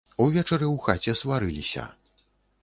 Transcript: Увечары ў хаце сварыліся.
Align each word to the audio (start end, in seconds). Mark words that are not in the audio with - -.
Увечары 0.23 0.67
ў 0.67 0.73
хаце 0.85 1.13
сварыліся. 1.21 1.85